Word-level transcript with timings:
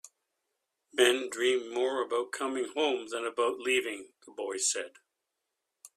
"Men 0.93 1.29
dream 1.29 1.71
more 1.71 2.01
about 2.01 2.31
coming 2.31 2.69
home 2.75 3.09
than 3.09 3.23
about 3.23 3.59
leaving," 3.59 4.13
the 4.25 4.31
boy 4.31 4.57
said. 4.57 4.93